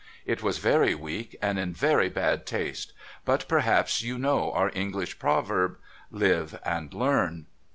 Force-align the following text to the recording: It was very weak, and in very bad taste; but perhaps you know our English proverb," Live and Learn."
It 0.25 0.41
was 0.41 0.57
very 0.57 0.95
weak, 0.95 1.35
and 1.43 1.59
in 1.59 1.73
very 1.73 2.09
bad 2.09 2.47
taste; 2.47 2.91
but 3.23 3.47
perhaps 3.47 4.01
you 4.01 4.17
know 4.17 4.51
our 4.51 4.71
English 4.73 5.19
proverb," 5.19 5.77
Live 6.25 6.59
and 6.65 6.91
Learn." 6.91 7.45